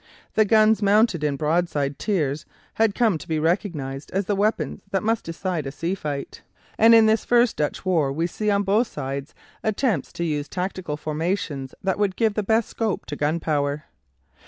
The 0.33 0.45
guns 0.45 0.81
mounted 0.81 1.23
in 1.23 1.35
broadside 1.35 1.99
tiers 1.99 2.43
had 2.73 2.95
come 2.95 3.19
to 3.19 3.27
be 3.27 3.37
recognized 3.37 4.09
as 4.09 4.25
the 4.25 4.35
weapons 4.35 4.81
that 4.89 5.03
must 5.03 5.25
decide 5.25 5.67
a 5.67 5.71
sea 5.71 5.93
fight, 5.93 6.41
and 6.75 6.95
in 6.95 7.05
this 7.05 7.23
first 7.23 7.55
Dutch 7.55 7.85
war 7.85 8.11
we 8.11 8.25
see 8.25 8.49
on 8.49 8.63
both 8.63 8.87
sides 8.87 9.35
attempts 9.61 10.11
to 10.13 10.23
use 10.23 10.47
tactical 10.47 10.97
formations 10.97 11.75
that 11.83 11.99
would 11.99 12.15
give 12.15 12.33
the 12.33 12.41
best 12.41 12.67
scope 12.67 13.05
to 13.05 13.15
gun 13.15 13.39
power. 13.39 13.83